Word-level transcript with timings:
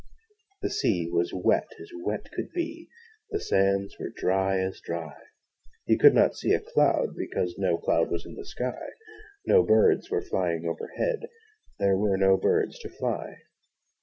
The 0.63 0.71
sea 0.71 1.07
was 1.11 1.31
wet 1.31 1.67
as 1.79 1.91
wet 2.03 2.31
could 2.31 2.49
be, 2.55 2.89
The 3.29 3.39
sands 3.39 3.99
were 3.99 4.09
dry 4.09 4.59
as 4.59 4.81
dry. 4.83 5.15
You 5.85 5.99
could 5.99 6.15
not 6.15 6.35
see 6.35 6.53
a 6.53 6.59
cloud, 6.59 7.15
because 7.15 7.53
No 7.59 7.77
cloud 7.77 8.09
was 8.09 8.25
in 8.25 8.33
the 8.33 8.43
sky: 8.47 8.87
No 9.45 9.61
birds 9.61 10.09
were 10.09 10.23
flying 10.23 10.65
overhead 10.65 11.27
There 11.77 11.97
were 11.99 12.17
no 12.17 12.35
birds 12.35 12.79
to 12.79 12.89
fly. 12.89 13.43